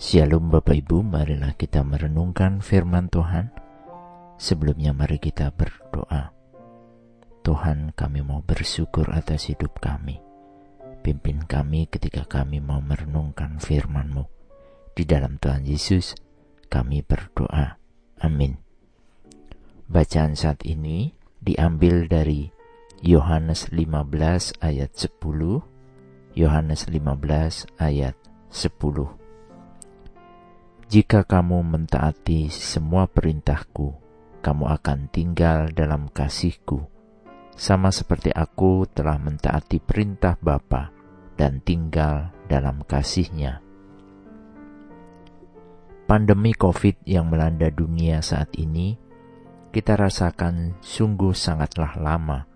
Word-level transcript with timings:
Shalom 0.00 0.48
Bapak 0.48 0.80
Ibu, 0.80 1.04
marilah 1.04 1.52
kita 1.60 1.84
merenungkan 1.84 2.64
firman 2.64 3.12
Tuhan. 3.12 3.52
Sebelumnya 4.40 4.96
mari 4.96 5.20
kita 5.20 5.52
berdoa. 5.52 6.32
Tuhan 7.44 7.92
kami 7.92 8.24
mau 8.24 8.40
bersyukur 8.40 9.12
atas 9.12 9.52
hidup 9.52 9.76
kami. 9.76 10.16
Pimpin 11.04 11.44
kami 11.44 11.84
ketika 11.84 12.24
kami 12.24 12.64
mau 12.64 12.80
merenungkan 12.80 13.60
firman-Mu. 13.60 14.24
Di 14.96 15.04
dalam 15.04 15.36
Tuhan 15.36 15.68
Yesus 15.68 16.16
kami 16.72 17.04
berdoa. 17.04 17.76
Amin. 18.24 18.56
Bacaan 19.84 20.32
saat 20.32 20.64
ini 20.64 21.12
diambil 21.44 22.08
dari 22.08 22.48
Yohanes 23.04 23.68
15 23.68 24.64
ayat 24.64 24.96
10, 24.96 25.60
Yohanes 26.40 26.88
15 26.88 27.68
ayat 27.76 28.16
10. 28.48 29.19
Jika 30.90 31.22
kamu 31.22 31.62
mentaati 31.62 32.50
semua 32.50 33.06
perintahku, 33.06 33.94
kamu 34.42 34.74
akan 34.74 35.06
tinggal 35.14 35.70
dalam 35.70 36.10
kasihku, 36.10 36.82
sama 37.54 37.94
seperti 37.94 38.34
aku 38.34 38.90
telah 38.90 39.14
mentaati 39.14 39.78
perintah 39.78 40.34
Bapa 40.42 40.90
dan 41.38 41.62
tinggal 41.62 42.34
dalam 42.50 42.82
kasihnya. 42.82 43.62
Pandemi 46.10 46.58
COVID 46.58 47.06
yang 47.06 47.30
melanda 47.30 47.70
dunia 47.70 48.18
saat 48.18 48.50
ini, 48.58 48.98
kita 49.70 49.94
rasakan 49.94 50.74
sungguh 50.82 51.30
sangatlah 51.30 51.94
lama. 52.02 52.50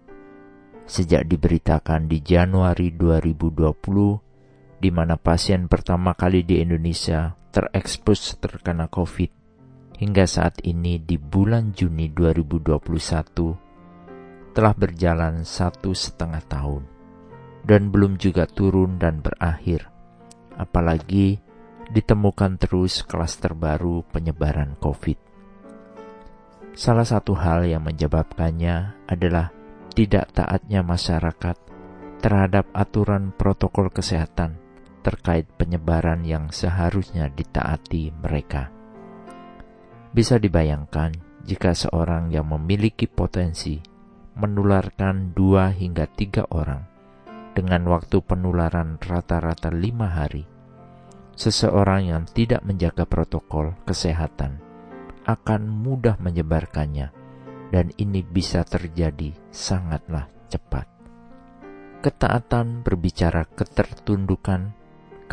Sejak 0.91 1.31
diberitakan 1.31 2.11
di 2.11 2.19
Januari 2.19 2.91
2020, 2.99 4.83
di 4.83 4.91
mana 4.91 5.15
pasien 5.23 5.71
pertama 5.71 6.19
kali 6.19 6.43
di 6.43 6.59
Indonesia 6.59 7.44
terekspos 7.55 8.35
terkena 8.43 8.91
COVID 8.91 9.31
hingga 10.03 10.27
saat 10.27 10.59
ini 10.67 10.99
di 10.99 11.15
bulan 11.15 11.71
Juni 11.71 12.11
2021 12.11 12.83
telah 14.51 14.75
berjalan 14.75 15.47
satu 15.47 15.95
setengah 15.95 16.43
tahun 16.51 16.83
dan 17.63 17.95
belum 17.95 18.19
juga 18.19 18.51
turun 18.51 18.99
dan 18.99 19.23
berakhir. 19.23 19.87
Apalagi 20.59 21.39
ditemukan 21.95 22.59
terus 22.59 23.07
kelas 23.07 23.39
terbaru 23.39 24.03
penyebaran 24.11 24.75
COVID. 24.83 25.19
Salah 26.75 27.07
satu 27.07 27.39
hal 27.39 27.71
yang 27.71 27.87
menyebabkannya 27.87 29.07
adalah 29.07 29.55
tidak 29.95 30.35
taatnya 30.35 30.83
masyarakat 30.83 31.55
terhadap 32.19 32.67
aturan 32.75 33.31
protokol 33.31 33.95
kesehatan 33.95 34.64
terkait 35.05 35.45
penyebaran 35.61 36.25
yang 36.25 36.49
seharusnya 36.49 37.29
ditaati 37.29 38.09
mereka. 38.25 38.73
Bisa 40.17 40.41
dibayangkan 40.41 41.13
jika 41.45 41.77
seorang 41.77 42.33
yang 42.33 42.49
memiliki 42.49 43.05
potensi 43.05 43.77
menularkan 44.35 45.37
dua 45.37 45.69
hingga 45.71 46.09
tiga 46.09 46.49
orang 46.49 46.83
dengan 47.53 47.87
waktu 47.87 48.19
penularan 48.25 48.99
rata-rata 48.99 49.71
lima 49.71 50.11
hari, 50.11 50.43
seseorang 51.37 52.11
yang 52.11 52.25
tidak 52.27 52.65
menjaga 52.65 53.05
protokol 53.05 53.77
kesehatan 53.87 54.59
akan 55.29 55.63
mudah 55.69 56.19
menyebarkannya 56.19 57.15
dan 57.71 57.93
ini 58.01 58.25
bisa 58.25 58.65
terjadi 58.67 59.37
sangatlah 59.53 60.27
cepat. 60.51 60.87
Ketaatan 62.05 62.85
berbicara 62.85 63.49
ketertundukan 63.49 64.84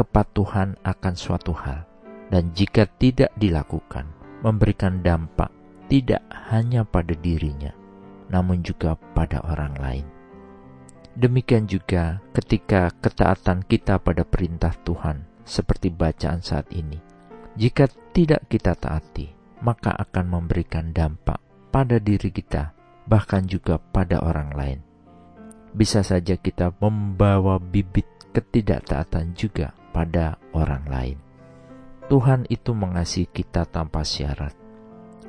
kepatuhan 0.02 0.74
akan 0.82 1.14
suatu 1.14 1.54
hal, 1.54 1.86
dan 2.34 2.50
jika 2.58 2.90
tidak 2.98 3.30
dilakukan, 3.38 4.10
memberikan 4.42 5.06
dampak 5.06 5.54
tidak 5.86 6.26
hanya 6.50 6.82
pada 6.82 7.14
dirinya, 7.14 7.70
namun 8.34 8.66
juga 8.66 8.98
pada 9.14 9.46
orang 9.46 9.78
lain. 9.78 10.06
Demikian 11.14 11.70
juga 11.70 12.18
ketika 12.34 12.90
ketaatan 12.98 13.62
kita 13.62 14.02
pada 14.02 14.26
perintah 14.26 14.74
Tuhan, 14.82 15.22
seperti 15.46 15.94
bacaan 15.94 16.42
saat 16.42 16.66
ini, 16.74 16.98
jika 17.54 17.86
tidak 18.16 18.50
kita 18.50 18.74
taati, 18.74 19.30
maka 19.62 19.94
akan 19.94 20.26
memberikan 20.42 20.90
dampak 20.90 21.38
pada 21.70 22.02
diri 22.02 22.34
kita, 22.34 22.74
bahkan 23.06 23.46
juga 23.46 23.78
pada 23.78 24.18
orang 24.24 24.50
lain. 24.58 24.80
Bisa 25.72 26.04
saja 26.04 26.36
kita 26.36 26.76
membawa 26.84 27.56
bibit 27.56 28.08
ketidaktaatan 28.36 29.36
juga 29.36 29.72
pada 29.96 30.40
orang 30.52 30.84
lain. 30.88 31.18
Tuhan 32.12 32.44
itu 32.52 32.76
mengasihi 32.76 33.32
kita 33.32 33.64
tanpa 33.64 34.04
syarat. 34.04 34.52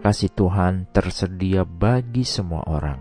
Kasih 0.03 0.35
Tuhan 0.35 0.91
tersedia 0.91 1.63
bagi 1.63 2.27
semua 2.27 2.67
orang, 2.67 2.99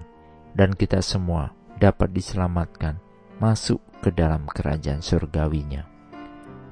dan 0.53 0.78
kita 0.78 1.01
semua 1.01 1.50
dapat 1.81 2.13
diselamatkan 2.13 3.01
masuk 3.41 3.81
ke 4.06 4.13
dalam 4.13 4.46
kerajaan 4.46 5.01
surgawinya. 5.01 5.90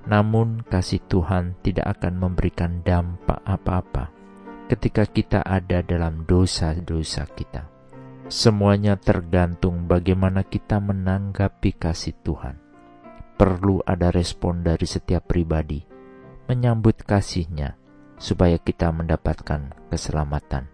Namun, 0.06 0.62
kasih 0.70 1.02
Tuhan 1.10 1.58
tidak 1.66 1.98
akan 1.98 2.14
memberikan 2.22 2.86
dampak 2.86 3.42
apa-apa 3.42 4.14
ketika 4.70 5.10
kita 5.10 5.42
ada 5.42 5.82
dalam 5.82 6.30
dosa-dosa 6.30 7.26
kita. 7.34 7.79
Semuanya 8.30 8.94
tergantung 8.94 9.90
bagaimana 9.90 10.46
kita 10.46 10.78
menanggapi 10.78 11.74
kasih 11.74 12.14
Tuhan 12.22 12.62
perlu 13.42 13.82
ada 13.82 14.14
respon 14.14 14.62
dari 14.62 14.86
setiap 14.86 15.26
pribadi 15.26 15.82
menyambut 16.46 17.02
kasihnya 17.02 17.74
supaya 18.22 18.62
kita 18.62 18.94
mendapatkan 18.94 19.74
keselamatan. 19.90 20.70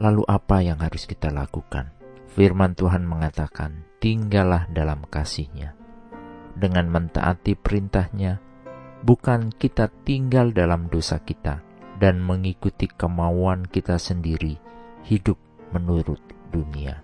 Lalu 0.00 0.24
apa 0.24 0.64
yang 0.64 0.80
harus 0.80 1.04
kita 1.04 1.28
lakukan? 1.28 1.92
Firman 2.32 2.72
Tuhan 2.72 3.04
mengatakan, 3.04 3.84
tinggallah 4.00 4.72
dalam 4.72 5.04
kasihnya. 5.04 5.76
Dengan 6.56 6.88
mentaati 6.88 7.60
perintahnya, 7.60 8.40
bukan 9.04 9.52
kita 9.52 9.92
tinggal 10.08 10.56
dalam 10.56 10.88
dosa 10.88 11.20
kita 11.20 11.60
dan 12.00 12.24
mengikuti 12.24 12.88
kemauan 12.88 13.68
kita 13.68 14.00
sendiri, 14.00 14.56
hidup 15.04 15.45
menurut 15.74 16.20
dunia. 16.52 17.02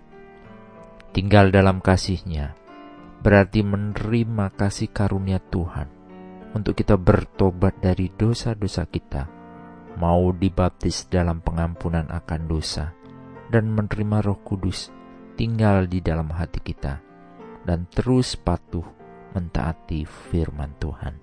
Tinggal 1.13 1.53
dalam 1.53 1.85
kasihnya, 1.85 2.57
berarti 3.21 3.61
menerima 3.61 4.55
kasih 4.57 4.91
karunia 4.91 5.39
Tuhan 5.39 5.89
untuk 6.53 6.77
kita 6.77 6.97
bertobat 7.01 7.81
dari 7.81 8.13
dosa-dosa 8.13 8.85
kita, 8.89 9.29
mau 9.97 10.33
dibaptis 10.33 11.09
dalam 11.09 11.41
pengampunan 11.41 12.09
akan 12.09 12.41
dosa, 12.49 12.93
dan 13.53 13.73
menerima 13.73 14.25
Roh 14.25 14.41
Kudus 14.41 14.89
tinggal 15.37 15.89
di 15.89 16.01
dalam 16.05 16.33
hati 16.33 16.61
kita, 16.61 17.01
dan 17.65 17.89
terus 17.89 18.37
patuh 18.37 18.85
mentaati 19.33 20.05
firman 20.05 20.77
Tuhan. 20.77 21.15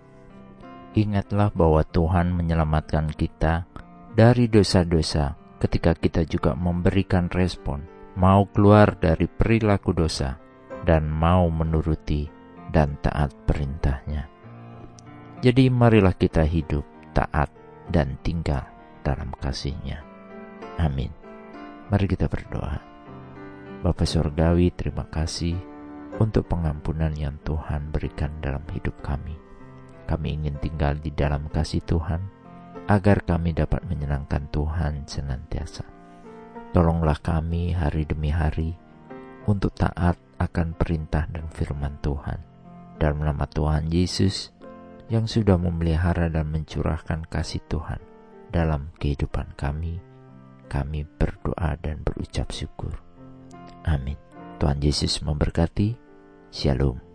Ingatlah 0.97 1.53
bahwa 1.53 1.85
Tuhan 1.85 2.33
menyelamatkan 2.33 3.13
kita 3.13 3.69
dari 4.17 4.49
dosa-dosa 4.49 5.37
ketika 5.59 5.93
kita 5.93 6.23
juga 6.25 6.55
memberikan 6.55 7.27
respon, 7.29 7.83
mau 8.15 8.47
keluar 8.49 8.95
dari 8.97 9.27
perilaku 9.27 9.91
dosa 9.91 10.39
dan 10.87 11.07
mau 11.11 11.47
menuruti 11.51 12.31
dan 12.71 12.95
taat 13.03 13.35
perintahnya. 13.43 14.31
Jadi 15.39 15.71
marilah 15.71 16.15
kita 16.15 16.43
hidup 16.43 16.83
taat 17.15 17.51
dan 17.91 18.19
tinggal 18.23 18.63
dalam 19.03 19.31
kasihnya. 19.39 20.03
Amin. 20.79 21.11
Mari 21.89 22.05
kita 22.07 22.27
berdoa. 22.27 22.79
Bapa 23.79 24.03
Surgawi, 24.03 24.75
terima 24.75 25.07
kasih 25.07 25.55
untuk 26.19 26.51
pengampunan 26.51 27.15
yang 27.15 27.39
Tuhan 27.47 27.89
berikan 27.95 28.29
dalam 28.43 28.61
hidup 28.75 28.93
kami. 28.99 29.39
Kami 30.05 30.27
ingin 30.35 30.59
tinggal 30.59 30.99
di 30.99 31.15
dalam 31.15 31.47
kasih 31.47 31.79
Tuhan, 31.87 32.19
agar 32.89 33.21
kami 33.21 33.53
dapat 33.53 33.85
menyenangkan 33.85 34.49
Tuhan 34.49 35.05
senantiasa. 35.05 35.85
Tolonglah 36.73 37.21
kami 37.21 37.77
hari 37.77 38.09
demi 38.09 38.33
hari 38.33 38.73
untuk 39.45 39.77
taat 39.77 40.17
akan 40.41 40.73
perintah 40.73 41.29
dan 41.29 41.45
firman 41.53 42.01
Tuhan. 42.01 42.41
Dalam 42.97 43.21
nama 43.21 43.45
Tuhan 43.45 43.93
Yesus 43.93 44.49
yang 45.13 45.29
sudah 45.29 45.61
memelihara 45.61 46.33
dan 46.33 46.49
mencurahkan 46.49 47.29
kasih 47.29 47.61
Tuhan 47.69 48.01
dalam 48.49 48.89
kehidupan 48.97 49.53
kami, 49.53 50.01
kami 50.65 51.05
berdoa 51.05 51.77
dan 51.77 52.01
berucap 52.01 52.49
syukur. 52.49 52.97
Amin. 53.85 54.17
Tuhan 54.57 54.81
Yesus 54.81 55.21
memberkati. 55.21 55.95
Shalom. 56.49 57.08